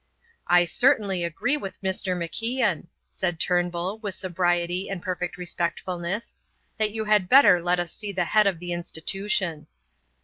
"I 0.47 0.65
certainly 0.65 1.23
agree 1.23 1.57
with 1.57 1.79
Mr. 1.83 2.17
MacIan," 2.17 2.87
said 3.11 3.39
Turnbull 3.39 3.99
with 3.99 4.15
sobriety 4.15 4.89
and 4.89 4.99
perfect 4.99 5.37
respectfulness, 5.37 6.33
"that 6.77 6.89
you 6.89 7.05
had 7.05 7.29
better 7.29 7.61
let 7.61 7.79
us 7.79 7.93
see 7.93 8.11
the 8.11 8.25
head 8.25 8.47
of 8.47 8.57
the 8.57 8.73
institution." 8.73 9.67